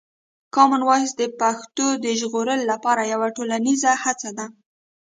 [0.55, 4.45] کامن وایس د پښتو د ژغورلو لپاره یوه ټولنیزه هڅه ده.